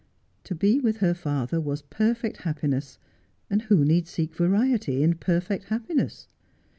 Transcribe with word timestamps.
To 0.45 0.55
be 0.55 0.79
with 0.79 0.97
her 0.97 1.13
father 1.13 1.61
was 1.61 1.83
perfect 1.83 2.37
happiness, 2.37 2.97
and 3.51 3.61
who 3.61 3.85
need 3.85 4.07
seek 4.07 4.33
variety 4.33 5.03
in 5.03 5.13
perfect 5.19 5.65
happiness. 5.65 6.27